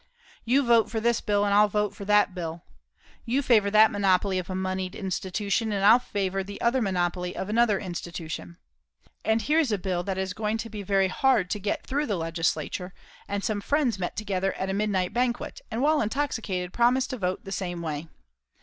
"You 0.43 0.63
vote 0.63 0.89
for 0.89 0.99
this 0.99 1.21
bill, 1.21 1.45
and 1.45 1.53
I'll 1.53 1.67
vote 1.67 1.93
for 1.95 2.05
that 2.05 2.33
bill." 2.33 2.63
"You 3.23 3.43
favour 3.43 3.69
that 3.69 3.91
monopoly 3.91 4.39
of 4.39 4.49
a 4.49 4.55
moneyed 4.55 4.95
institution, 4.95 5.71
and 5.71 5.85
I'll 5.85 5.99
favour 5.99 6.43
the 6.43 6.59
other 6.59 6.81
monopoly 6.81 7.35
of 7.35 7.49
another 7.49 7.79
institution." 7.79 8.57
And 9.23 9.43
here 9.43 9.59
is 9.59 9.71
a 9.71 9.77
bill 9.77 10.01
that 10.01 10.17
is 10.17 10.33
going 10.33 10.57
to 10.57 10.71
be 10.71 10.81
very 10.81 11.09
hard 11.09 11.51
to 11.51 11.59
get 11.59 11.85
through 11.85 12.07
the 12.07 12.15
Legislature, 12.17 12.95
and 13.27 13.43
some 13.43 13.61
friends 13.61 13.99
met 13.99 14.15
together 14.15 14.53
at 14.53 14.71
a 14.71 14.73
midnight 14.73 15.13
banquet, 15.13 15.61
and 15.69 15.83
while 15.83 16.01
intoxicated 16.01 16.73
promised 16.73 17.11
to 17.11 17.17
vote 17.17 17.45
the 17.45 17.51
same 17.51 17.83
way. 17.83 18.07